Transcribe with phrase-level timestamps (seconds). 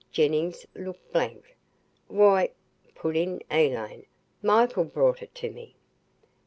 [0.11, 1.55] Jennings looked blank.
[2.07, 2.49] "Why,"
[2.95, 4.07] put in Elaine,
[4.41, 5.75] "Michael brought it to me."